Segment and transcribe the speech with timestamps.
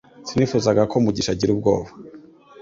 [0.27, 1.89] Sinifuzaga ko mugisha agira ubwoba